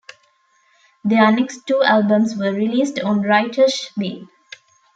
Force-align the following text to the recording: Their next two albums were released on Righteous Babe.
Their 1.03 1.31
next 1.31 1.67
two 1.67 1.83
albums 1.83 2.35
were 2.35 2.51
released 2.51 2.99
on 3.01 3.21
Righteous 3.21 3.91
Babe. 3.95 4.27